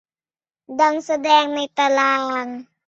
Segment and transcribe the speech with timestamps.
[0.81, 2.13] ดังแสดงในตารา
[2.43, 2.45] ง